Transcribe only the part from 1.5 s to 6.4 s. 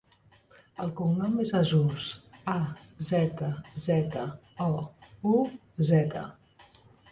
Azzouz: a, zeta, zeta, o, u, zeta.